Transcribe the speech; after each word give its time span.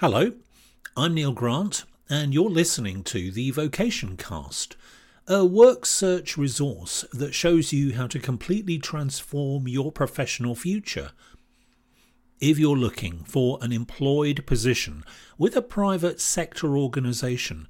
Hello, 0.00 0.32
I'm 0.96 1.12
Neil 1.12 1.32
Grant, 1.32 1.84
and 2.08 2.32
you're 2.32 2.48
listening 2.48 3.04
to 3.04 3.30
the 3.30 3.50
Vocation 3.50 4.16
Cast, 4.16 4.74
a 5.28 5.44
work 5.44 5.84
search 5.84 6.38
resource 6.38 7.04
that 7.12 7.34
shows 7.34 7.74
you 7.74 7.92
how 7.92 8.06
to 8.06 8.18
completely 8.18 8.78
transform 8.78 9.68
your 9.68 9.92
professional 9.92 10.54
future. 10.54 11.10
If 12.40 12.58
you're 12.58 12.78
looking 12.78 13.24
for 13.24 13.58
an 13.60 13.72
employed 13.72 14.46
position 14.46 15.04
with 15.36 15.54
a 15.54 15.60
private 15.60 16.18
sector 16.18 16.78
organisation, 16.78 17.68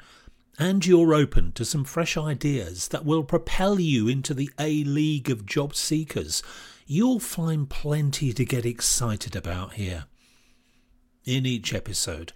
and 0.56 0.86
you're 0.86 1.12
open 1.12 1.50
to 1.54 1.64
some 1.64 1.82
fresh 1.82 2.16
ideas 2.16 2.86
that 2.90 3.04
will 3.04 3.24
propel 3.24 3.80
you 3.80 4.06
into 4.06 4.34
the 4.34 4.50
A 4.56 4.84
League 4.84 5.30
of 5.30 5.46
job 5.46 5.74
seekers, 5.74 6.44
you'll 6.86 7.18
find 7.18 7.68
plenty 7.68 8.32
to 8.32 8.44
get 8.44 8.64
excited 8.64 9.34
about 9.34 9.72
here. 9.72 10.04
In 11.30 11.46
each 11.46 11.72
episode, 11.72 12.32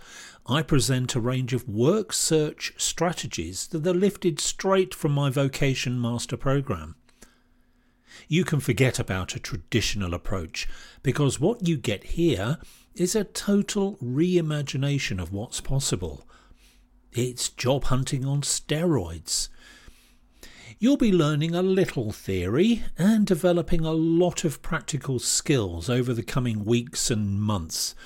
I 0.46 0.62
present 0.62 1.16
a 1.16 1.20
range 1.20 1.52
of 1.52 1.68
work 1.68 2.12
search 2.12 2.72
strategies 2.76 3.66
that 3.66 3.84
are 3.84 3.92
lifted 3.92 4.38
straight 4.38 4.94
from 4.94 5.10
my 5.10 5.30
Vocation 5.30 6.00
Master 6.00 6.36
Program. 6.36 6.94
You 8.28 8.44
can 8.44 8.60
forget 8.60 9.00
about 9.00 9.34
a 9.34 9.40
traditional 9.40 10.14
approach 10.14 10.68
because 11.02 11.40
what 11.40 11.66
you 11.66 11.76
get 11.76 12.04
here 12.04 12.58
is 12.94 13.16
a 13.16 13.24
total 13.24 13.96
reimagination 13.96 15.20
of 15.20 15.32
what's 15.32 15.60
possible. 15.60 16.28
It's 17.10 17.48
job 17.48 17.86
hunting 17.86 18.24
on 18.24 18.42
steroids. 18.42 19.48
You'll 20.78 20.96
be 20.96 21.10
learning 21.10 21.52
a 21.52 21.62
little 21.62 22.12
theory 22.12 22.84
and 22.96 23.26
developing 23.26 23.84
a 23.84 23.90
lot 23.90 24.44
of 24.44 24.62
practical 24.62 25.18
skills 25.18 25.90
over 25.90 26.14
the 26.14 26.22
coming 26.22 26.64
weeks 26.64 27.10
and 27.10 27.42
months 27.42 27.96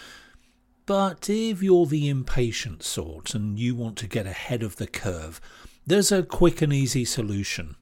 but 0.88 1.28
if 1.28 1.62
you're 1.62 1.84
the 1.84 2.08
impatient 2.08 2.82
sort 2.82 3.34
and 3.34 3.58
you 3.58 3.74
want 3.74 3.98
to 3.98 4.06
get 4.06 4.26
ahead 4.26 4.62
of 4.62 4.76
the 4.76 4.86
curve, 4.86 5.38
there's 5.86 6.10
a 6.10 6.22
quick 6.22 6.62
and 6.62 6.72
easy 6.72 7.04
solution. 7.04 7.76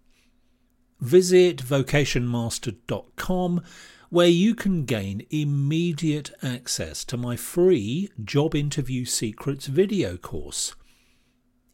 Visit 1.00 1.58
vocationmaster.com 1.58 3.62
where 4.11 4.27
you 4.27 4.56
can 4.56 4.84
gain 4.84 5.25
immediate 5.31 6.33
access 6.42 7.05
to 7.05 7.16
my 7.16 7.36
free 7.36 8.11
Job 8.25 8.56
Interview 8.56 9.05
Secrets 9.05 9.66
video 9.66 10.16
course. 10.16 10.75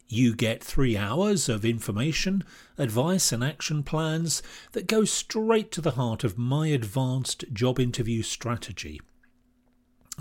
You 0.07 0.35
get 0.35 0.63
three 0.63 0.95
hours 0.95 1.49
of 1.49 1.65
information, 1.65 2.43
advice, 2.77 3.31
and 3.31 3.43
action 3.43 3.81
plans 3.81 4.43
that 4.73 4.85
go 4.85 5.03
straight 5.03 5.71
to 5.71 5.81
the 5.81 5.91
heart 5.91 6.23
of 6.23 6.37
my 6.37 6.67
advanced 6.67 7.45
job 7.51 7.79
interview 7.79 8.21
strategy. 8.21 9.01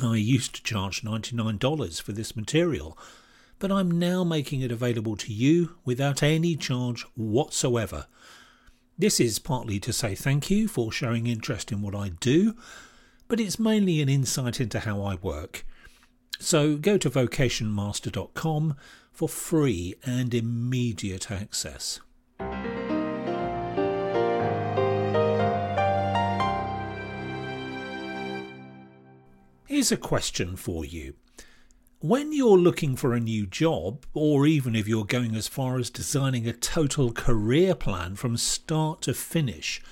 I 0.00 0.16
used 0.16 0.54
to 0.54 0.62
charge 0.62 1.02
$99 1.02 2.00
for 2.00 2.12
this 2.12 2.34
material, 2.34 2.96
but 3.58 3.70
I'm 3.70 3.90
now 3.90 4.24
making 4.24 4.62
it 4.62 4.72
available 4.72 5.16
to 5.16 5.32
you 5.32 5.76
without 5.84 6.22
any 6.22 6.56
charge 6.56 7.04
whatsoever. 7.14 8.06
This 8.98 9.20
is 9.20 9.38
partly 9.38 9.80
to 9.80 9.92
say 9.92 10.14
thank 10.14 10.50
you 10.50 10.68
for 10.68 10.92
showing 10.92 11.26
interest 11.26 11.72
in 11.72 11.82
what 11.82 11.94
I 11.94 12.10
do, 12.20 12.54
but 13.28 13.40
it's 13.40 13.58
mainly 13.58 14.00
an 14.00 14.08
insight 14.08 14.60
into 14.60 14.80
how 14.80 15.02
I 15.02 15.16
work. 15.16 15.64
So 16.38 16.76
go 16.76 16.98
to 16.98 17.10
vocationmaster.com 17.10 18.76
for 19.12 19.28
free 19.28 19.94
and 20.04 20.34
immediate 20.34 21.30
access. 21.30 22.00
Here's 29.82 29.90
a 29.90 29.96
question 29.96 30.54
for 30.54 30.84
you. 30.84 31.14
When 31.98 32.32
you're 32.32 32.56
looking 32.56 32.94
for 32.94 33.14
a 33.14 33.18
new 33.18 33.48
job, 33.48 34.06
or 34.14 34.46
even 34.46 34.76
if 34.76 34.86
you're 34.86 35.04
going 35.04 35.34
as 35.34 35.48
far 35.48 35.76
as 35.76 35.90
designing 35.90 36.46
a 36.46 36.52
total 36.52 37.10
career 37.10 37.74
plan 37.74 38.14
from 38.14 38.36
start 38.36 39.02
to 39.02 39.12
finish, 39.12 39.82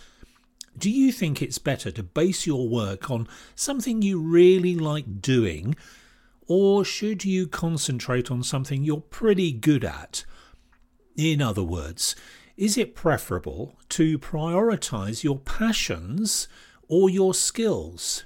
do 0.78 0.88
you 0.88 1.10
think 1.10 1.42
it's 1.42 1.58
better 1.58 1.90
to 1.90 2.04
base 2.04 2.46
your 2.46 2.68
work 2.68 3.10
on 3.10 3.26
something 3.56 4.00
you 4.00 4.20
really 4.20 4.76
like 4.76 5.20
doing, 5.20 5.74
or 6.46 6.84
should 6.84 7.24
you 7.24 7.48
concentrate 7.48 8.30
on 8.30 8.44
something 8.44 8.84
you're 8.84 9.00
pretty 9.00 9.50
good 9.50 9.84
at? 9.84 10.24
In 11.16 11.42
other 11.42 11.64
words, 11.64 12.14
is 12.56 12.78
it 12.78 12.94
preferable 12.94 13.76
to 13.88 14.20
prioritize 14.20 15.24
your 15.24 15.40
passions 15.40 16.46
or 16.86 17.10
your 17.10 17.34
skills? 17.34 18.22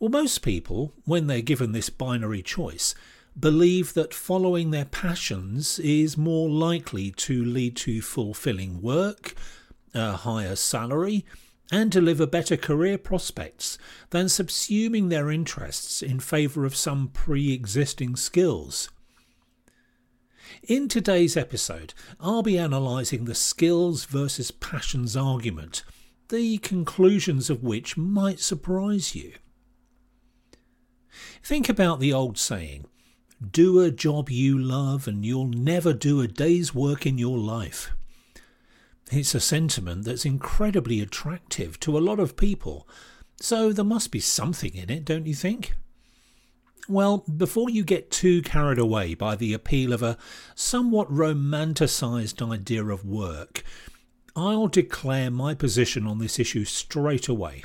Well, 0.00 0.10
most 0.10 0.38
people, 0.42 0.92
when 1.04 1.28
they're 1.28 1.40
given 1.40 1.72
this 1.72 1.90
binary 1.90 2.42
choice, 2.42 2.94
believe 3.38 3.94
that 3.94 4.12
following 4.12 4.70
their 4.70 4.84
passions 4.84 5.78
is 5.78 6.16
more 6.16 6.48
likely 6.48 7.10
to 7.12 7.44
lead 7.44 7.76
to 7.76 8.02
fulfilling 8.02 8.82
work, 8.82 9.34
a 9.94 10.12
higher 10.12 10.56
salary, 10.56 11.24
and 11.70 11.90
deliver 11.90 12.26
better 12.26 12.56
career 12.56 12.98
prospects 12.98 13.78
than 14.10 14.26
subsuming 14.26 15.08
their 15.08 15.30
interests 15.30 16.02
in 16.02 16.20
favour 16.20 16.64
of 16.64 16.76
some 16.76 17.08
pre 17.08 17.52
existing 17.52 18.16
skills. 18.16 18.90
In 20.62 20.88
today's 20.88 21.36
episode, 21.36 21.94
I'll 22.20 22.42
be 22.42 22.56
analysing 22.56 23.24
the 23.24 23.34
skills 23.34 24.04
versus 24.04 24.50
passions 24.50 25.16
argument, 25.16 25.84
the 26.28 26.58
conclusions 26.58 27.48
of 27.48 27.62
which 27.62 27.96
might 27.96 28.40
surprise 28.40 29.14
you. 29.14 29.32
Think 31.42 31.68
about 31.68 32.00
the 32.00 32.12
old 32.12 32.38
saying 32.38 32.86
do 33.50 33.80
a 33.80 33.90
job 33.90 34.30
you 34.30 34.58
love 34.58 35.06
and 35.06 35.24
you'll 35.24 35.48
never 35.48 35.92
do 35.92 36.20
a 36.20 36.28
day's 36.28 36.74
work 36.74 37.04
in 37.06 37.18
your 37.18 37.38
life. 37.38 37.90
It's 39.10 39.34
a 39.34 39.40
sentiment 39.40 40.04
that's 40.04 40.24
incredibly 40.24 41.00
attractive 41.00 41.78
to 41.80 41.98
a 41.98 42.00
lot 42.00 42.18
of 42.18 42.36
people, 42.36 42.88
so 43.40 43.72
there 43.72 43.84
must 43.84 44.10
be 44.10 44.20
something 44.20 44.74
in 44.74 44.90
it, 44.90 45.04
don't 45.04 45.26
you 45.26 45.34
think? 45.34 45.74
Well, 46.88 47.18
before 47.18 47.70
you 47.70 47.84
get 47.84 48.10
too 48.10 48.42
carried 48.42 48.78
away 48.78 49.14
by 49.14 49.36
the 49.36 49.52
appeal 49.52 49.92
of 49.92 50.02
a 50.02 50.18
somewhat 50.54 51.10
romanticised 51.10 52.42
idea 52.42 52.84
of 52.84 53.04
work, 53.04 53.62
I'll 54.36 54.68
declare 54.68 55.30
my 55.30 55.54
position 55.54 56.06
on 56.06 56.18
this 56.18 56.38
issue 56.38 56.64
straight 56.64 57.28
away. 57.28 57.62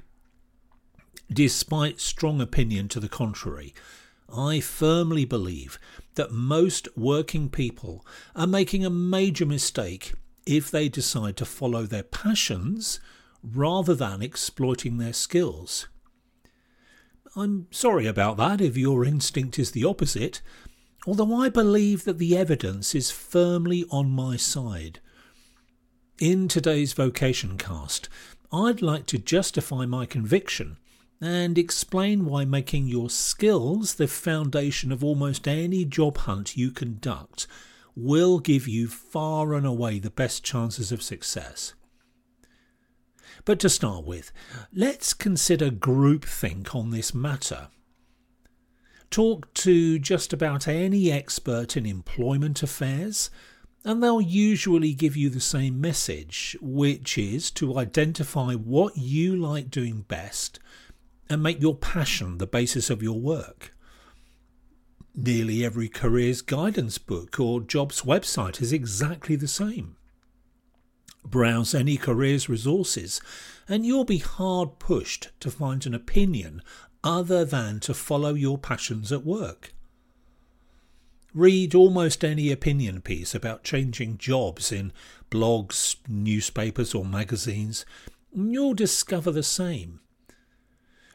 Despite 1.31 1.99
strong 1.99 2.41
opinion 2.41 2.87
to 2.89 2.99
the 2.99 3.09
contrary, 3.09 3.73
I 4.35 4.59
firmly 4.59 5.25
believe 5.25 5.79
that 6.15 6.31
most 6.31 6.87
working 6.97 7.49
people 7.49 8.05
are 8.35 8.47
making 8.47 8.83
a 8.83 8.89
major 8.89 9.45
mistake 9.45 10.13
if 10.45 10.71
they 10.71 10.89
decide 10.89 11.37
to 11.37 11.45
follow 11.45 11.83
their 11.83 12.03
passions 12.03 12.99
rather 13.43 13.93
than 13.93 14.21
exploiting 14.21 14.97
their 14.97 15.13
skills. 15.13 15.87
I'm 17.35 17.67
sorry 17.69 18.07
about 18.07 18.37
that 18.37 18.59
if 18.59 18.75
your 18.75 19.05
instinct 19.05 19.59
is 19.59 19.71
the 19.71 19.85
opposite, 19.85 20.41
although 21.05 21.35
I 21.35 21.49
believe 21.49 22.05
that 22.05 22.17
the 22.17 22.35
evidence 22.35 22.95
is 22.95 23.11
firmly 23.11 23.85
on 23.91 24.09
my 24.09 24.35
side. 24.35 24.99
In 26.19 26.47
today's 26.47 26.93
vocation 26.93 27.57
cast, 27.57 28.09
I'd 28.51 28.81
like 28.81 29.05
to 29.07 29.19
justify 29.19 29.85
my 29.85 30.07
conviction 30.07 30.77
and 31.21 31.57
explain 31.57 32.25
why 32.25 32.45
making 32.45 32.87
your 32.87 33.09
skills 33.09 33.95
the 33.95 34.07
foundation 34.07 34.91
of 34.91 35.03
almost 35.03 35.47
any 35.47 35.83
job 35.83 36.17
hunt 36.19 36.55
you 36.55 36.71
conduct 36.71 37.45
will 37.95 38.39
give 38.39 38.67
you 38.67 38.87
far 38.87 39.53
and 39.53 39.65
away 39.65 39.99
the 39.99 40.09
best 40.09 40.43
chances 40.43 40.91
of 40.91 41.01
success. 41.01 41.73
But 43.45 43.59
to 43.59 43.69
start 43.69 44.05
with, 44.05 44.31
let's 44.73 45.13
consider 45.13 45.69
groupthink 45.69 46.73
on 46.73 46.91
this 46.91 47.13
matter. 47.13 47.67
Talk 49.11 49.53
to 49.55 49.97
just 49.99 50.31
about 50.31 50.67
any 50.67 51.11
expert 51.11 51.75
in 51.75 51.85
employment 51.85 52.61
affairs, 52.61 53.29
and 53.83 54.03
they'll 54.03 54.21
usually 54.21 54.93
give 54.93 55.17
you 55.17 55.29
the 55.29 55.39
same 55.39 55.81
message, 55.81 56.55
which 56.61 57.17
is 57.17 57.49
to 57.51 57.77
identify 57.77 58.53
what 58.53 58.97
you 58.97 59.35
like 59.35 59.71
doing 59.71 60.05
best 60.07 60.59
and 61.29 61.43
make 61.43 61.61
your 61.61 61.75
passion 61.75 62.37
the 62.37 62.47
basis 62.47 62.89
of 62.89 63.03
your 63.03 63.19
work. 63.19 63.73
Nearly 65.15 65.65
every 65.65 65.89
careers 65.89 66.41
guidance 66.41 66.97
book 66.97 67.39
or 67.39 67.61
jobs 67.61 68.01
website 68.01 68.61
is 68.61 68.71
exactly 68.71 69.35
the 69.35 69.47
same. 69.47 69.95
Browse 71.25 71.75
any 71.75 71.97
careers 71.97 72.47
resources, 72.47 73.21
and 73.67 73.85
you'll 73.85 74.05
be 74.05 74.19
hard 74.19 74.79
pushed 74.79 75.29
to 75.41 75.51
find 75.51 75.85
an 75.85 75.93
opinion 75.93 76.61
other 77.03 77.45
than 77.45 77.79
to 77.81 77.93
follow 77.93 78.33
your 78.33 78.57
passions 78.57 79.11
at 79.11 79.25
work. 79.25 79.73
Read 81.33 81.75
almost 81.75 82.23
any 82.23 82.51
opinion 82.51 83.01
piece 83.01 83.35
about 83.35 83.63
changing 83.63 84.17
jobs 84.17 84.71
in 84.71 84.91
blogs, 85.29 85.97
newspapers, 86.07 86.95
or 86.95 87.05
magazines, 87.05 87.85
and 88.33 88.53
you'll 88.53 88.73
discover 88.73 89.31
the 89.31 89.43
same. 89.43 89.99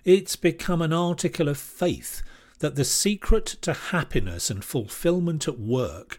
It's 0.05 0.37
become 0.37 0.83
an 0.83 0.93
article 0.93 1.49
of 1.49 1.57
faith 1.57 2.23
that 2.59 2.77
the 2.77 2.85
secret 2.85 3.47
to 3.63 3.73
happiness 3.73 4.51
and 4.51 4.63
fulfillment 4.63 5.49
at 5.49 5.59
work 5.59 6.19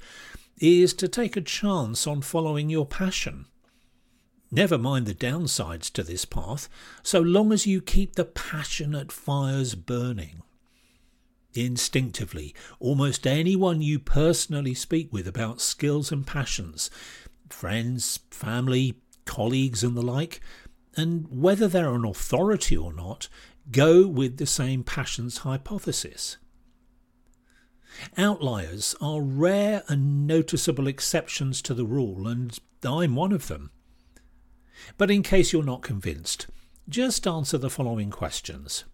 is 0.58 0.94
to 0.96 1.08
take 1.08 1.38
a 1.38 1.42
chance 1.42 2.08
on 2.08 2.22
following 2.22 2.70
your 2.70 2.88
passion. 2.88 3.46
Never 4.50 4.78
mind 4.78 5.06
the 5.06 5.14
downsides 5.14 5.92
to 5.94 6.04
this 6.04 6.26
path, 6.26 6.68
so 7.04 7.20
long 7.20 7.52
as 7.52 7.68
you 7.68 7.80
keep 7.80 8.16
the 8.16 8.26
passionate 8.26 9.12
fires 9.12 9.76
burning. 9.76 10.42
Instinctively, 11.54 12.56
almost 12.80 13.28
anyone 13.28 13.82
you 13.82 14.00
personally 14.00 14.74
speak 14.74 15.14
with 15.14 15.28
about 15.28 15.62
skills 15.62 16.12
and 16.12 16.26
passions, 16.26 16.90
friends, 17.50 18.20
family, 18.32 18.96
colleagues, 19.26 19.84
and 19.84 19.96
the 19.96 20.02
like, 20.02 20.42
and 20.98 21.28
whether 21.30 21.68
they're 21.68 21.94
an 21.94 22.06
authority 22.06 22.76
or 22.76 22.94
not, 22.94 23.28
go 23.72 24.08
with 24.08 24.38
the 24.38 24.46
same 24.46 24.84
passions 24.84 25.40
hypothesis. 25.40 26.38
Outliers 28.18 28.96
are 29.00 29.22
rare 29.22 29.84
and 29.88 30.28
noticeable 30.28 30.88
exceptions 30.88 31.62
to 31.62 31.74
the 31.74 31.86
rule, 31.86 32.28
and 32.28 32.58
I'm 32.84 33.16
one 33.16 33.32
of 33.32 33.48
them. 33.48 33.72
But 34.98 35.10
in 35.10 35.24
case 35.24 35.54
you're 35.54 35.64
not 35.64 35.82
convinced, 35.82 36.48
just 36.88 37.26
answer 37.26 37.58
the 37.58 37.70
following 37.70 38.12
questions. 38.12 38.86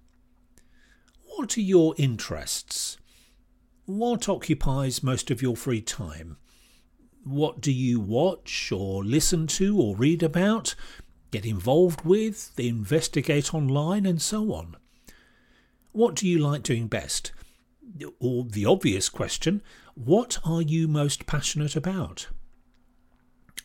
What 1.36 1.58
are 1.58 1.62
your 1.62 1.96
interests? 1.98 2.98
What 3.86 4.30
occupies 4.30 5.04
most 5.04 5.32
of 5.32 5.42
your 5.42 5.56
free 5.56 5.82
time? 5.82 6.38
What 7.24 7.62
do 7.62 7.72
you 7.72 8.00
watch 8.00 8.72
or 8.72 9.04
listen 9.04 9.48
to 9.48 9.80
or 9.80 9.96
read 9.96 10.24
about, 10.24 10.76
get 11.32 11.46
involved 11.46 12.04
with, 12.04 12.52
investigate 12.68 13.54
online, 13.54 14.06
and 14.06 14.22
so 14.22 14.54
on? 14.54 14.76
What 15.92 16.16
do 16.16 16.28
you 16.28 16.38
like 16.38 16.64
doing 16.64 16.88
best? 16.88 17.32
Or 18.20 18.46
the 18.46 18.66
obvious 18.66 19.10
question, 19.10 19.62
what 19.96 20.38
are 20.46 20.62
you 20.62 20.88
most 20.88 21.26
passionate 21.26 21.76
about? 21.76 22.28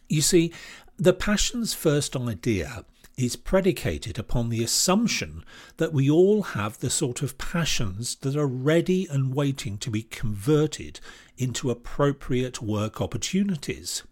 You 0.09 0.23
see, 0.23 0.53
the 0.97 1.13
passion's 1.13 1.75
first 1.75 2.17
idea 2.17 2.85
is 3.17 3.35
predicated 3.37 4.19
upon 4.19 4.51
the 4.51 4.63
assumption 4.63 5.43
that 5.79 5.93
we 5.93 6.11
all 6.11 6.43
have 6.43 6.79
the 6.79 6.91
sort 6.91 7.23
of 7.23 7.39
passions 7.39 8.17
that 8.17 8.37
are 8.37 8.47
ready 8.47 9.07
and 9.11 9.35
waiting 9.35 9.79
to 9.79 9.91
be 9.91 10.03
converted 10.03 11.01
into 11.39 11.71
appropriate 11.71 12.61
work 12.61 13.01
opportunities. 13.01 14.03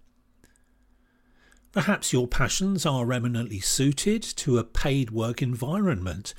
Perhaps 1.74 2.12
your 2.12 2.26
passions 2.26 2.86
are 2.86 3.12
eminently 3.12 3.60
suited 3.60 4.22
to 4.22 4.58
a 4.58 4.64
paid 4.64 5.10
work 5.10 5.42
environment 5.42 6.32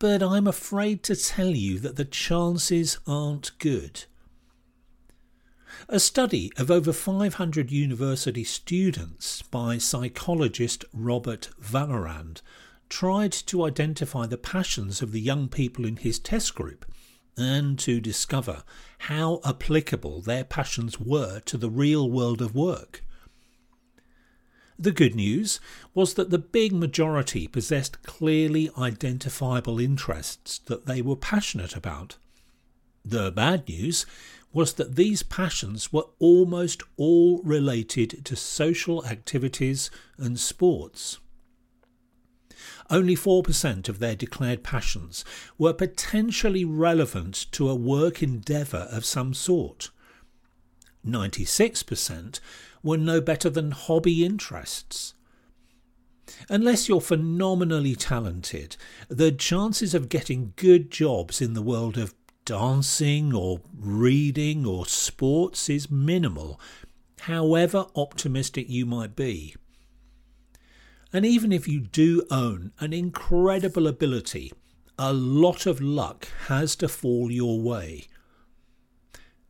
but 0.00 0.22
I'm 0.22 0.46
afraid 0.46 1.02
to 1.04 1.14
tell 1.14 1.50
you 1.50 1.78
that 1.80 1.96
the 1.96 2.06
chances 2.06 2.98
aren't 3.06 3.52
good. 3.58 4.04
A 5.90 6.00
study 6.00 6.50
of 6.56 6.70
over 6.70 6.90
500 6.92 7.70
university 7.70 8.42
students 8.42 9.42
by 9.42 9.76
psychologist 9.76 10.86
Robert 10.94 11.50
Vallerand 11.60 12.40
tried 12.88 13.32
to 13.32 13.64
identify 13.64 14.26
the 14.26 14.38
passions 14.38 15.02
of 15.02 15.12
the 15.12 15.20
young 15.20 15.48
people 15.48 15.84
in 15.84 15.96
his 15.96 16.18
test 16.18 16.54
group 16.54 16.86
and 17.36 17.78
to 17.78 18.00
discover 18.00 18.64
how 19.00 19.40
applicable 19.44 20.22
their 20.22 20.44
passions 20.44 20.98
were 20.98 21.40
to 21.40 21.58
the 21.58 21.70
real 21.70 22.10
world 22.10 22.40
of 22.40 22.54
work. 22.54 23.04
The 24.80 24.92
good 24.92 25.14
news 25.14 25.60
was 25.92 26.14
that 26.14 26.30
the 26.30 26.38
big 26.38 26.72
majority 26.72 27.46
possessed 27.46 28.02
clearly 28.02 28.70
identifiable 28.78 29.78
interests 29.78 30.58
that 30.60 30.86
they 30.86 31.02
were 31.02 31.16
passionate 31.16 31.76
about. 31.76 32.16
The 33.04 33.30
bad 33.30 33.68
news 33.68 34.06
was 34.54 34.72
that 34.74 34.96
these 34.96 35.22
passions 35.22 35.92
were 35.92 36.06
almost 36.18 36.82
all 36.96 37.42
related 37.42 38.24
to 38.24 38.34
social 38.36 39.04
activities 39.04 39.90
and 40.16 40.40
sports. 40.40 41.18
Only 42.88 43.14
4% 43.14 43.86
of 43.90 43.98
their 43.98 44.16
declared 44.16 44.62
passions 44.62 45.26
were 45.58 45.74
potentially 45.74 46.64
relevant 46.64 47.52
to 47.52 47.68
a 47.68 47.74
work 47.74 48.22
endeavour 48.22 48.88
of 48.90 49.04
some 49.04 49.34
sort. 49.34 49.90
96% 51.06 52.40
were 52.82 52.96
no 52.96 53.20
better 53.20 53.50
than 53.50 53.70
hobby 53.70 54.24
interests. 54.24 55.14
Unless 56.48 56.88
you're 56.88 57.00
phenomenally 57.00 57.94
talented, 57.94 58.76
the 59.08 59.32
chances 59.32 59.94
of 59.94 60.08
getting 60.08 60.52
good 60.56 60.90
jobs 60.90 61.40
in 61.40 61.54
the 61.54 61.62
world 61.62 61.98
of 61.98 62.14
dancing 62.44 63.34
or 63.34 63.60
reading 63.78 64.66
or 64.66 64.86
sports 64.86 65.68
is 65.68 65.90
minimal, 65.90 66.60
however 67.20 67.86
optimistic 67.94 68.68
you 68.68 68.86
might 68.86 69.14
be. 69.14 69.54
And 71.12 71.26
even 71.26 71.52
if 71.52 71.66
you 71.66 71.80
do 71.80 72.24
own 72.30 72.72
an 72.78 72.92
incredible 72.92 73.86
ability, 73.86 74.52
a 74.98 75.12
lot 75.12 75.66
of 75.66 75.80
luck 75.80 76.28
has 76.46 76.76
to 76.76 76.88
fall 76.88 77.30
your 77.30 77.60
way. 77.60 78.06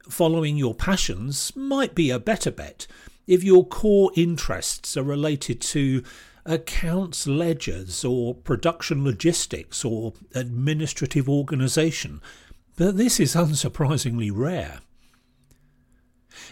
Following 0.09 0.57
your 0.57 0.75
passions 0.75 1.55
might 1.55 1.95
be 1.95 2.11
a 2.11 2.19
better 2.19 2.51
bet 2.51 2.87
if 3.31 3.45
your 3.45 3.65
core 3.65 4.11
interests 4.17 4.97
are 4.97 5.05
related 5.05 5.61
to 5.61 6.03
accounts 6.45 7.29
ledgers 7.29 8.05
or 8.05 8.35
production 8.35 9.05
logistics 9.05 9.85
or 9.85 10.15
administrative 10.35 11.29
organisation, 11.29 12.21
but 12.77 12.97
this 12.97 13.21
is 13.21 13.37
unsurprisingly 13.37 14.33
rare. 14.35 14.81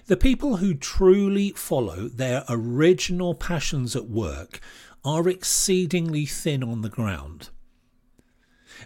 The 0.06 0.16
people 0.16 0.58
who 0.58 0.72
truly 0.72 1.50
follow 1.56 2.06
their 2.06 2.44
original 2.48 3.34
passions 3.34 3.96
at 3.96 4.08
work 4.08 4.60
are 5.04 5.28
exceedingly 5.28 6.26
thin 6.26 6.62
on 6.62 6.82
the 6.82 6.88
ground. 6.88 7.48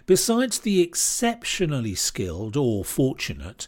Besides 0.07 0.57
the 0.57 0.81
exceptionally 0.81 1.93
skilled 1.93 2.57
or 2.57 2.83
fortunate, 2.83 3.67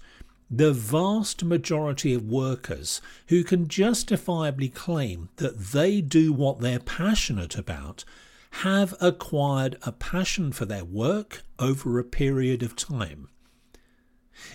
the 0.58 0.74
vast 0.74 1.44
majority 1.44 2.14
of 2.14 2.24
workers 2.24 3.02
who 3.28 3.44
can 3.44 3.68
justifiably 3.68 4.70
claim 4.70 5.30
that 5.36 5.60
they 5.60 6.02
do 6.02 6.32
what 6.32 6.60
they're 6.60 6.80
passionate 6.80 7.58
about 7.58 8.06
have 8.62 8.96
acquired 9.02 9.76
a 9.82 9.92
passion 9.92 10.52
for 10.52 10.66
their 10.66 10.86
work 10.86 11.44
over 11.60 12.00
a 12.00 12.04
period 12.06 12.64
of 12.64 12.76
time. 12.76 13.28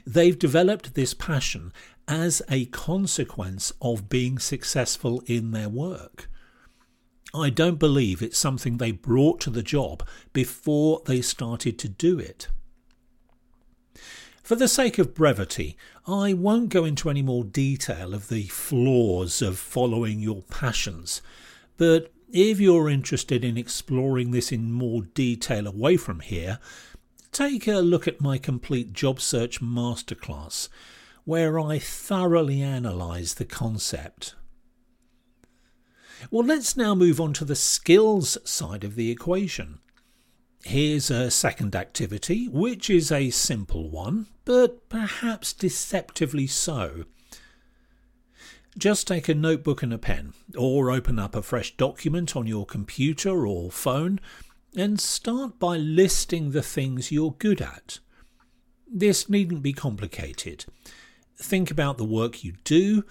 They've 0.07 0.39
developed 0.39 0.95
this 0.95 1.13
passion 1.13 1.73
as 2.09 2.41
a 2.49 2.65
consequence 2.67 3.73
of 3.83 4.09
being 4.09 4.39
successful 4.39 5.23
in 5.27 5.51
their 5.51 5.69
work. 5.69 6.31
I 7.35 7.51
don't 7.51 7.79
believe 7.79 8.23
it's 8.23 8.39
something 8.39 8.77
they 8.79 8.91
brought 8.91 9.41
to 9.43 9.51
the 9.51 9.63
job 9.63 10.07
before 10.33 11.03
they 11.05 11.21
started 11.21 11.79
to 11.81 11.89
do 11.89 12.19
it. 12.19 12.49
For 14.51 14.57
the 14.57 14.67
sake 14.67 14.99
of 14.99 15.15
brevity, 15.15 15.77
I 16.09 16.33
won't 16.33 16.71
go 16.71 16.85
into 16.85 17.09
any 17.09 17.23
more 17.23 17.45
detail 17.45 18.13
of 18.13 18.27
the 18.27 18.49
flaws 18.49 19.43
of 19.43 19.61
following 19.61 20.19
your 20.19 20.43
passions, 20.43 21.23
but 21.77 22.11
if 22.33 22.59
you're 22.59 22.91
interested 22.91 23.45
in 23.45 23.57
exploring 23.57 24.33
this 24.33 24.51
in 24.51 24.73
more 24.73 25.03
detail 25.03 25.69
away 25.69 25.97
from 25.97 26.19
here, 26.19 26.59
take 27.31 27.69
a 27.69 27.75
look 27.75 28.09
at 28.09 28.21
my 28.21 28.39
complete 28.39 28.93
job 28.93 29.21
search 29.21 29.61
masterclass, 29.61 30.69
where 31.23 31.61
I 31.61 31.79
thoroughly 31.79 32.61
analyse 32.61 33.35
the 33.35 33.45
concept. 33.45 34.35
Well, 36.33 36.45
let's 36.45 36.77
now 36.77 36.97
move 36.97 37.21
on 37.21 37.35
to 37.35 37.45
the 37.45 37.55
skills 37.55 38.37
side 38.43 38.83
of 38.83 38.97
the 38.97 39.13
equation. 39.13 39.79
Here's 40.65 41.11
a 41.11 41.31
second 41.31 41.75
activity, 41.75 42.47
which 42.47 42.91
is 42.91 43.11
a 43.11 43.31
simple 43.31 43.89
one, 43.89 44.27
but 44.45 44.89
perhaps 44.89 45.53
deceptively 45.53 46.47
so. 46.47 47.05
Just 48.79 49.09
take 49.09 49.29
a 49.29 49.35
notebook 49.35 49.83
and 49.83 49.93
a 49.93 49.99
pen, 49.99 50.33
or 50.57 50.91
open 50.91 51.19
up 51.19 51.35
a 51.35 51.43
fresh 51.43 51.77
document 51.77 52.37
on 52.37 52.47
your 52.47 52.67
computer 52.67 53.47
or 53.47 53.71
phone, 53.71 54.21
and 54.77 55.01
start 55.01 55.59
by 55.59 55.77
listing 55.77 56.53
the 56.53 56.63
things 56.63 57.11
you're 57.11 57.35
good 57.39 57.61
at. 57.61 57.99
This 58.87 59.29
needn't 59.29 59.63
be 59.63 59.73
complicated. 59.73 60.67
Think 61.37 61.71
about 61.71 61.97
the 61.97 62.05
work 62.05 62.45
you 62.45 62.55
do 62.65 63.05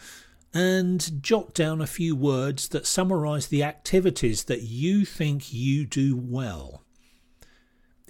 and 0.54 1.22
jot 1.22 1.54
down 1.54 1.82
a 1.82 1.88
few 1.88 2.16
words 2.16 2.70
that 2.70 2.88
summarize 2.88 3.48
the 3.48 3.64
activities 3.64 4.46
that 4.46 4.64
you 4.64 5.04
think 5.06 5.54
you 5.54 5.86
do 5.86 6.16
well. 6.16 6.84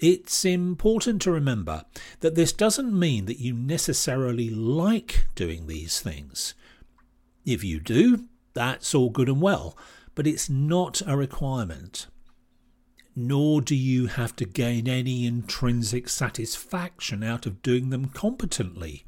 It's 0.01 0.45
important 0.45 1.21
to 1.23 1.31
remember 1.31 1.83
that 2.21 2.35
this 2.35 2.53
doesn't 2.53 2.97
mean 2.97 3.25
that 3.25 3.39
you 3.39 3.53
necessarily 3.53 4.49
like 4.49 5.25
doing 5.35 5.67
these 5.67 5.99
things. 5.99 6.53
If 7.45 7.63
you 7.63 7.79
do, 7.79 8.25
that's 8.53 8.95
all 8.95 9.09
good 9.09 9.27
and 9.27 9.41
well, 9.41 9.77
but 10.15 10.25
it's 10.25 10.49
not 10.49 11.01
a 11.05 11.17
requirement. 11.17 12.07
nor 13.19 13.61
do 13.61 13.75
you 13.75 14.07
have 14.07 14.35
to 14.37 14.45
gain 14.45 14.87
any 14.87 15.25
intrinsic 15.25 16.07
satisfaction 16.07 17.21
out 17.23 17.45
of 17.45 17.61
doing 17.61 17.89
them 17.89 18.05
competently. 18.05 19.03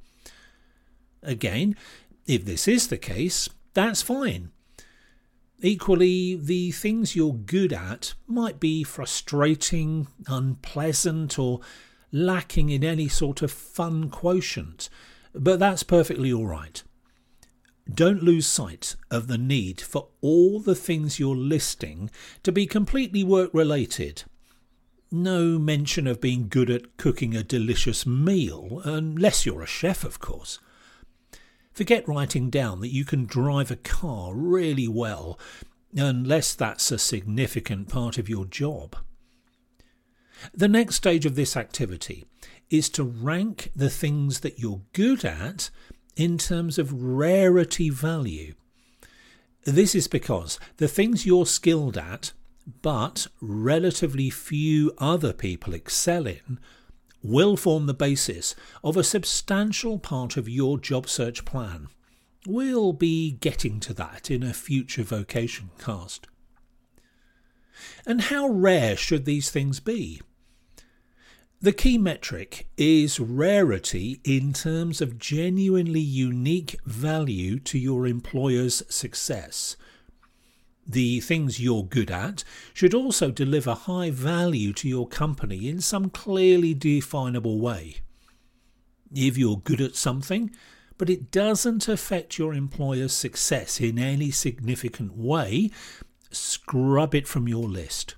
Again, 1.23 1.75
if 2.27 2.43
this 2.43 2.67
is 2.67 2.87
the 2.87 2.97
case, 2.97 3.47
that's 3.73 4.01
fine. 4.01 4.51
Equally, 5.63 6.35
the 6.35 6.71
things 6.71 7.15
you're 7.15 7.33
good 7.35 7.71
at 7.71 8.15
might 8.25 8.59
be 8.59 8.83
frustrating, 8.83 10.07
unpleasant, 10.27 11.37
or 11.37 11.61
lacking 12.11 12.69
in 12.69 12.83
any 12.83 13.07
sort 13.07 13.43
of 13.43 13.51
fun 13.51 14.09
quotient, 14.09 14.89
but 15.35 15.59
that's 15.59 15.83
perfectly 15.83 16.33
all 16.33 16.47
right. 16.47 16.81
Don't 17.93 18.23
lose 18.23 18.47
sight 18.47 18.95
of 19.11 19.27
the 19.27 19.37
need 19.37 19.81
for 19.81 20.07
all 20.21 20.59
the 20.59 20.75
things 20.75 21.19
you're 21.19 21.35
listing 21.35 22.09
to 22.41 22.51
be 22.51 22.65
completely 22.65 23.23
work 23.23 23.51
related. 23.53 24.23
No 25.11 25.59
mention 25.59 26.07
of 26.07 26.21
being 26.21 26.47
good 26.47 26.69
at 26.69 26.97
cooking 26.97 27.35
a 27.35 27.43
delicious 27.43 28.05
meal, 28.05 28.81
unless 28.83 29.45
you're 29.45 29.61
a 29.61 29.67
chef, 29.67 30.03
of 30.03 30.19
course. 30.19 30.59
Forget 31.81 32.07
writing 32.07 32.51
down 32.51 32.79
that 32.81 32.93
you 32.93 33.03
can 33.03 33.25
drive 33.25 33.71
a 33.71 33.75
car 33.75 34.35
really 34.35 34.87
well, 34.87 35.39
unless 35.95 36.53
that's 36.53 36.91
a 36.91 36.99
significant 36.99 37.89
part 37.89 38.19
of 38.19 38.29
your 38.29 38.45
job. 38.45 38.95
The 40.53 40.67
next 40.67 40.97
stage 40.97 41.25
of 41.25 41.33
this 41.33 41.57
activity 41.57 42.25
is 42.69 42.87
to 42.89 43.03
rank 43.03 43.71
the 43.75 43.89
things 43.89 44.41
that 44.41 44.59
you're 44.59 44.83
good 44.93 45.25
at 45.25 45.71
in 46.15 46.37
terms 46.37 46.77
of 46.77 47.01
rarity 47.01 47.89
value. 47.89 48.53
This 49.63 49.95
is 49.95 50.07
because 50.07 50.59
the 50.77 50.87
things 50.87 51.25
you're 51.25 51.47
skilled 51.47 51.97
at, 51.97 52.31
but 52.83 53.25
relatively 53.41 54.29
few 54.29 54.93
other 54.99 55.33
people 55.33 55.73
excel 55.73 56.27
in, 56.27 56.59
will 57.23 57.55
form 57.55 57.85
the 57.85 57.93
basis 57.93 58.55
of 58.83 58.97
a 58.97 59.03
substantial 59.03 59.99
part 59.99 60.37
of 60.37 60.49
your 60.49 60.77
job 60.79 61.07
search 61.07 61.45
plan. 61.45 61.87
We'll 62.47 62.93
be 62.93 63.31
getting 63.31 63.79
to 63.81 63.93
that 63.93 64.31
in 64.31 64.41
a 64.41 64.53
future 64.53 65.03
vocation 65.03 65.69
cast. 65.77 66.27
And 68.05 68.21
how 68.21 68.47
rare 68.47 68.95
should 68.95 69.25
these 69.25 69.51
things 69.51 69.79
be? 69.79 70.21
The 71.63 71.71
key 71.71 71.99
metric 71.99 72.67
is 72.75 73.19
rarity 73.19 74.19
in 74.23 74.51
terms 74.51 74.99
of 74.99 75.19
genuinely 75.19 75.99
unique 75.99 76.75
value 76.85 77.59
to 77.59 77.77
your 77.77 78.07
employer's 78.07 78.81
success. 78.89 79.77
The 80.87 81.19
things 81.19 81.59
you're 81.59 81.83
good 81.83 82.11
at 82.11 82.43
should 82.73 82.93
also 82.93 83.31
deliver 83.31 83.73
high 83.73 84.09
value 84.09 84.73
to 84.73 84.89
your 84.89 85.07
company 85.07 85.69
in 85.69 85.81
some 85.81 86.09
clearly 86.09 86.73
definable 86.73 87.59
way. 87.59 87.97
If 89.13 89.37
you're 89.37 89.57
good 89.57 89.81
at 89.81 89.95
something, 89.95 90.51
but 90.97 91.09
it 91.09 91.31
doesn't 91.31 91.87
affect 91.87 92.37
your 92.37 92.53
employer's 92.53 93.13
success 93.13 93.79
in 93.79 93.99
any 93.99 94.31
significant 94.31 95.17
way, 95.17 95.71
scrub 96.31 97.13
it 97.13 97.27
from 97.27 97.47
your 97.47 97.67
list 97.67 98.15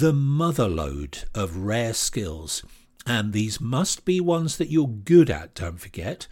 the 0.00 0.12
motherlode 0.12 1.24
of 1.36 1.56
rare 1.56 1.94
skills, 1.94 2.64
and 3.06 3.32
these 3.32 3.60
must 3.60 4.04
be 4.04 4.20
ones 4.20 4.56
that 4.56 4.68
you're 4.68 4.88
good 4.88 5.30
at, 5.30 5.54
don't 5.54 5.78
forget, 5.78 6.26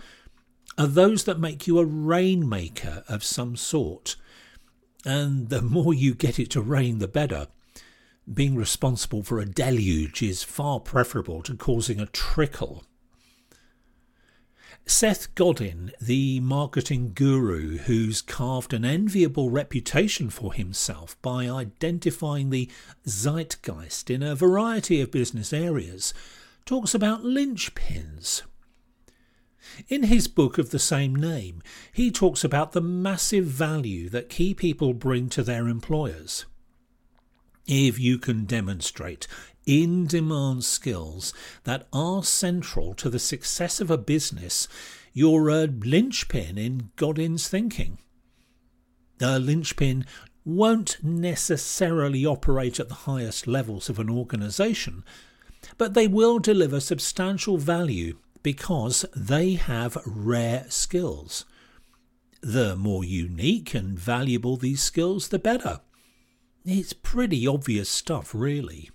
are 0.76 0.88
those 0.88 1.22
that 1.24 1.38
make 1.38 1.68
you 1.68 1.78
a 1.78 1.84
rainmaker 1.84 3.04
of 3.08 3.22
some 3.22 3.54
sort. 3.54 4.16
And 5.04 5.48
the 5.48 5.62
more 5.62 5.92
you 5.92 6.14
get 6.14 6.38
it 6.38 6.50
to 6.50 6.60
rain, 6.60 6.98
the 6.98 7.08
better. 7.08 7.48
Being 8.32 8.54
responsible 8.54 9.22
for 9.22 9.40
a 9.40 9.46
deluge 9.46 10.22
is 10.22 10.44
far 10.44 10.78
preferable 10.78 11.42
to 11.42 11.56
causing 11.56 12.00
a 12.00 12.06
trickle. 12.06 12.84
Seth 14.86 15.34
Godin, 15.34 15.92
the 16.00 16.40
marketing 16.40 17.12
guru 17.14 17.78
who's 17.78 18.20
carved 18.20 18.72
an 18.72 18.84
enviable 18.84 19.48
reputation 19.50 20.28
for 20.28 20.52
himself 20.52 21.20
by 21.22 21.48
identifying 21.48 22.50
the 22.50 22.68
zeitgeist 23.06 24.10
in 24.10 24.22
a 24.22 24.34
variety 24.34 25.00
of 25.00 25.10
business 25.10 25.52
areas, 25.52 26.12
talks 26.66 26.94
about 26.94 27.22
linchpins. 27.22 28.42
In 29.88 30.04
his 30.04 30.28
book 30.28 30.58
of 30.58 30.70
the 30.70 30.78
same 30.78 31.14
name, 31.14 31.62
he 31.92 32.10
talks 32.10 32.44
about 32.44 32.72
the 32.72 32.80
massive 32.80 33.44
value 33.44 34.08
that 34.10 34.28
key 34.28 34.54
people 34.54 34.94
bring 34.94 35.28
to 35.30 35.42
their 35.42 35.68
employers. 35.68 36.46
If 37.66 37.98
you 37.98 38.18
can 38.18 38.44
demonstrate 38.44 39.26
in 39.66 40.06
demand 40.06 40.64
skills 40.64 41.32
that 41.64 41.86
are 41.92 42.24
central 42.24 42.94
to 42.94 43.08
the 43.08 43.18
success 43.18 43.80
of 43.80 43.90
a 43.90 43.98
business, 43.98 44.66
you're 45.12 45.48
a 45.48 45.66
linchpin 45.66 46.58
in 46.58 46.90
Godin's 46.96 47.48
thinking. 47.48 47.98
A 49.20 49.38
linchpin 49.38 50.04
won't 50.44 50.98
necessarily 51.02 52.26
operate 52.26 52.80
at 52.80 52.88
the 52.88 52.94
highest 53.06 53.46
levels 53.46 53.88
of 53.88 54.00
an 54.00 54.10
organisation, 54.10 55.04
but 55.78 55.94
they 55.94 56.08
will 56.08 56.40
deliver 56.40 56.80
substantial 56.80 57.58
value 57.58 58.18
because 58.42 59.04
they 59.14 59.54
have 59.54 59.98
rare 60.06 60.66
skills. 60.68 61.44
The 62.40 62.74
more 62.74 63.04
unique 63.04 63.74
and 63.74 63.98
valuable 63.98 64.56
these 64.56 64.82
skills, 64.82 65.28
the 65.28 65.38
better. 65.38 65.80
It's 66.64 66.92
pretty 66.92 67.46
obvious 67.46 67.88
stuff, 67.88 68.34
really. 68.34 68.90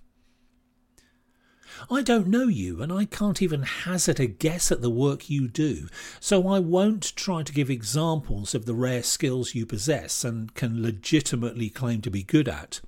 I 1.92 2.01
don't 2.01 2.27
know 2.27 2.48
you, 2.48 2.82
and 2.82 2.92
I 2.92 3.06
can't 3.06 3.42
even 3.42 3.62
hazard 3.62 4.20
a 4.20 4.25
guess 4.25 4.72
at 4.72 4.82
the 4.82 4.89
work 4.89 5.30
you 5.30 5.48
do, 5.48 5.88
so 6.20 6.48
I 6.48 6.60
won't 6.60 7.16
try 7.16 7.44
to 7.44 7.54
give 7.54 7.70
examples 7.70 8.56
of 8.56 8.66
the 8.66 8.74
rare 8.74 9.04
skills 9.04 9.54
you 9.54 9.66
possess 9.66 10.24
and 10.24 10.54
can 10.56 10.82
legitimately 10.82 11.70
claim 11.70 12.01
to 12.01 12.10
be 12.10 12.24
good 12.24 12.48
at. 12.48 12.82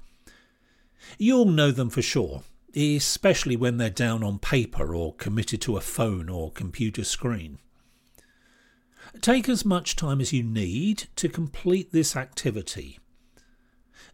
You'll 1.17 1.45
know 1.45 1.71
them 1.71 1.89
for 1.89 2.01
sure, 2.01 2.43
especially 2.75 3.55
when 3.55 3.77
they're 3.77 3.89
down 3.89 4.23
on 4.23 4.39
paper 4.39 4.95
or 4.95 5.15
committed 5.15 5.61
to 5.61 5.77
a 5.77 5.81
phone 5.81 6.29
or 6.29 6.51
computer 6.51 7.03
screen. 7.03 7.59
Take 9.21 9.49
as 9.49 9.65
much 9.65 9.95
time 9.95 10.21
as 10.21 10.33
you 10.33 10.43
need 10.43 11.05
to 11.15 11.29
complete 11.29 11.91
this 11.91 12.15
activity. 12.15 12.99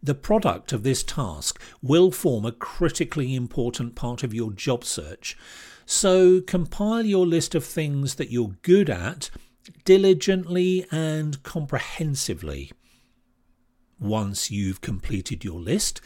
The 0.01 0.15
product 0.15 0.71
of 0.71 0.83
this 0.83 1.03
task 1.03 1.61
will 1.81 2.11
form 2.11 2.45
a 2.45 2.51
critically 2.51 3.35
important 3.35 3.95
part 3.95 4.23
of 4.23 4.33
your 4.33 4.51
job 4.51 4.83
search. 4.83 5.37
So 5.85 6.41
compile 6.41 7.05
your 7.05 7.25
list 7.25 7.55
of 7.55 7.65
things 7.65 8.15
that 8.15 8.31
you're 8.31 8.55
good 8.61 8.89
at 8.89 9.29
diligently 9.83 10.85
and 10.91 11.41
comprehensively. 11.43 12.71
Once 13.99 14.51
you've 14.51 14.81
completed 14.81 15.43
your 15.43 15.59
list, 15.59 16.01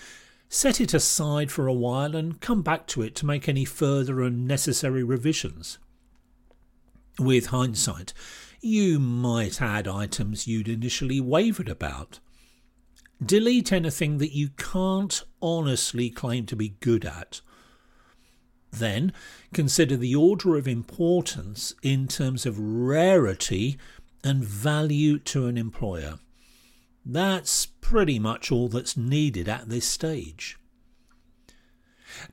set 0.49 0.81
it 0.81 0.93
aside 0.95 1.51
for 1.51 1.67
a 1.67 1.73
while 1.73 2.15
and 2.15 2.41
come 2.41 2.63
back 2.63 2.87
to 2.87 3.03
it 3.03 3.15
to 3.15 3.25
make 3.25 3.47
any 3.47 3.63
further 3.63 4.21
and 4.21 4.47
necessary 4.47 5.03
revisions. 5.03 5.77
With 7.19 7.47
hindsight, 7.47 8.13
you 8.59 8.99
might 8.99 9.61
add 9.61 9.87
items 9.87 10.47
you'd 10.47 10.67
initially 10.67 11.21
wavered 11.21 11.69
about. 11.69 12.19
Delete 13.23 13.71
anything 13.71 14.17
that 14.17 14.35
you 14.35 14.49
can't 14.57 15.23
honestly 15.41 16.09
claim 16.09 16.45
to 16.47 16.55
be 16.55 16.69
good 16.79 17.05
at. 17.05 17.41
Then 18.71 19.13
consider 19.53 19.97
the 19.97 20.15
order 20.15 20.55
of 20.55 20.67
importance 20.67 21.73
in 21.83 22.07
terms 22.07 22.45
of 22.45 22.59
rarity 22.59 23.77
and 24.23 24.43
value 24.43 25.19
to 25.19 25.47
an 25.47 25.57
employer. 25.57 26.19
That's 27.11 27.65
pretty 27.65 28.19
much 28.19 28.51
all 28.51 28.67
that's 28.67 28.95
needed 28.95 29.49
at 29.49 29.69
this 29.69 29.85
stage. 29.85 30.57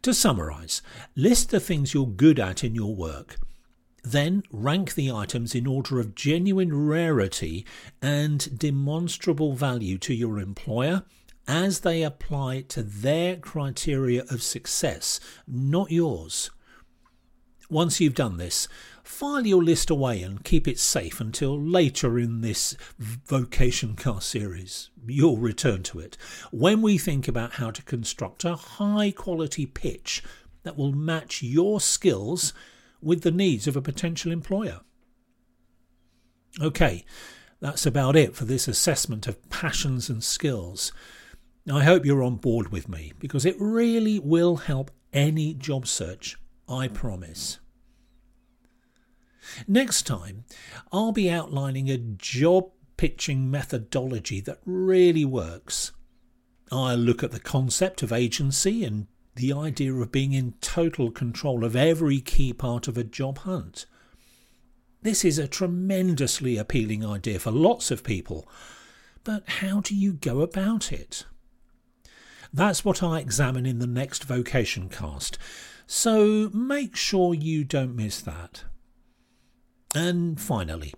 To 0.03 0.13
summarise, 0.13 0.83
list 1.15 1.51
the 1.51 1.61
things 1.61 1.95
you're 1.95 2.07
good 2.07 2.39
at 2.39 2.63
in 2.63 2.75
your 2.75 2.95
work 2.95 3.39
then 4.07 4.45
rank 4.53 4.95
the 4.95 5.11
items 5.11 5.55
in 5.55 5.67
order 5.67 5.99
of 5.99 6.15
genuine 6.15 6.87
rarity 6.87 7.67
and 8.01 8.57
demonstrable 8.57 9.55
value 9.55 9.99
to 9.99 10.15
your 10.15 10.39
employer 10.39 11.03
as 11.49 11.81
they 11.81 12.03
apply 12.03 12.61
to 12.61 12.83
their 12.83 13.37
criteria 13.37 14.23
of 14.31 14.43
success, 14.43 15.19
not 15.47 15.91
yours. 15.91 16.51
Once 17.69 18.01
you've 18.01 18.15
done 18.15 18.37
this, 18.37 18.69
file 19.07 19.47
your 19.47 19.63
list 19.63 19.91
away 19.91 20.23
and 20.23 20.45
keep 20.45 20.67
it 20.67 20.79
safe 20.79 21.21
until 21.21 21.61
later 21.61 22.19
in 22.19 22.41
this 22.41 22.77
Vocation 22.99 23.95
Cast 23.95 24.29
series. 24.29 24.91
You'll 25.07 25.37
return 25.37 25.83
to 25.85 26.01
it 26.01 26.17
when 26.51 26.83
we 26.83 26.99
think 26.99 27.29
about 27.29 27.55
how 27.55 27.71
to 27.71 27.83
construct 27.83 28.45
a 28.45 28.57
high 28.57 29.13
quality 29.13 29.67
pitch 29.67 30.23
that 30.65 30.77
will 30.77 30.93
match 30.93 31.43
your 31.43 31.81
skills 31.81 32.53
with 33.01 33.23
the 33.23 33.31
needs 33.31 33.67
of 33.67 33.77
a 33.77 33.83
potential 33.83 34.33
employer. 34.33 34.81
Okay, 36.61 37.05
that's 37.61 37.87
about 37.87 38.17
it 38.17 38.35
for 38.35 38.45
this 38.45 38.67
assessment 38.67 39.27
of 39.27 39.49
passions 39.51 40.09
and 40.09 40.25
skills. 40.25 40.93
I 41.71 41.85
hope 41.85 42.05
you're 42.05 42.23
on 42.23 42.37
board 42.37 42.73
with 42.73 42.89
me 42.89 43.13
because 43.19 43.45
it 43.45 43.57
really 43.59 44.19
will 44.19 44.57
help 44.57 44.91
any 45.13 45.55
job 45.55 45.87
search, 45.87 46.37
I 46.69 46.89
promise. 46.89 47.59
Next 49.67 50.07
time, 50.07 50.45
I'll 50.93 51.13
be 51.13 51.31
outlining 51.31 51.91
a 51.91 51.99
job 51.99 52.71
pitching 52.97 53.51
methodology 53.51 54.41
that 54.41 54.61
really 54.65 55.25
works. 55.25 55.93
I'll 56.73 56.97
look 56.97 57.23
at 57.23 57.31
the 57.33 57.41
concept 57.41 58.03
of 58.03 58.13
agency 58.13 58.85
and 58.85 59.07
the 59.37 59.53
idea 59.53 59.95
of 59.95 60.11
being 60.11 60.33
in 60.33 60.55
total 60.61 61.11
control 61.11 61.65
of 61.65 61.77
every 61.77 62.21
key 62.21 62.53
part 62.53 62.89
of 62.89 62.97
a 62.97 63.05
job 63.05 63.39
hunt. 63.39 63.87
This 65.03 65.25
is 65.25 65.39
a 65.39 65.47
tremendously 65.47 66.57
appealing 66.57 67.05
idea 67.05 67.39
for 67.39 67.51
lots 67.51 67.91
of 67.91 68.03
people, 68.03 68.49
but 69.25 69.47
how 69.47 69.81
do 69.81 69.95
you 69.95 70.15
go 70.15 70.41
about 70.41 70.91
it? 70.91 71.27
That's 72.53 72.85
what 72.85 73.03
I 73.03 73.21
examine 73.21 73.67
in 73.67 73.79
the 73.79 73.87
next 73.87 74.25
vocation 74.25 74.89
cast, 74.89 75.39
so 75.87 76.51
make 76.53 76.97
sure 76.97 77.35
you 77.35 77.63
don't 77.63 77.95
miss 77.95 78.21
that. 78.23 78.65
And 79.95 80.41
finally, 80.41 80.95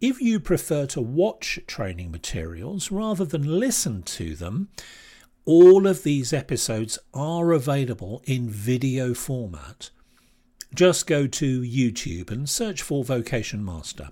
if 0.00 0.20
you 0.20 0.40
prefer 0.40 0.86
to 0.86 1.00
watch 1.00 1.58
training 1.66 2.10
materials 2.10 2.90
rather 2.90 3.24
than 3.24 3.58
listen 3.58 4.02
to 4.04 4.34
them, 4.34 4.68
all 5.44 5.86
of 5.86 6.02
these 6.02 6.32
episodes 6.32 6.98
are 7.12 7.52
available 7.52 8.22
in 8.24 8.48
video 8.48 9.14
format. 9.14 9.90
Just 10.74 11.06
go 11.06 11.26
to 11.26 11.62
YouTube 11.62 12.30
and 12.30 12.48
search 12.48 12.82
for 12.82 13.02
Vocation 13.02 13.64
Master. 13.64 14.10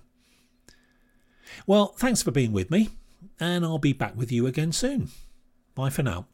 Well, 1.67 1.95
thanks 1.99 2.23
for 2.23 2.31
being 2.31 2.53
with 2.53 2.71
me, 2.71 2.91
and 3.39 3.65
I'll 3.65 3.79
be 3.79 3.93
back 3.93 4.17
with 4.17 4.33
you 4.33 4.47
again 4.47 4.73
soon. 4.73 5.11
Bye 5.75 5.91
for 5.91 6.03
now. 6.03 6.27